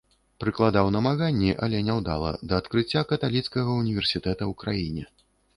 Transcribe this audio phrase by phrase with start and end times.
[0.43, 5.03] Прыкладаў намаганні, але няўдала, да адкрыцця каталіцкага ўніверсітэта ў краіне.